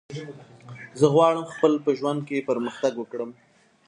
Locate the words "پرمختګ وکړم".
2.49-3.31